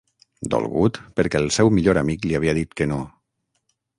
[0.53, 3.01] Dolgut perquè el seu millor amic li havia dit que no.